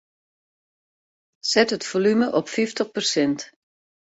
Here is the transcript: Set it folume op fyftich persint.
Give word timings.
Set 1.49 1.73
it 1.77 1.87
folume 1.91 2.27
op 2.41 2.51
fyftich 2.55 2.93
persint. 2.97 3.39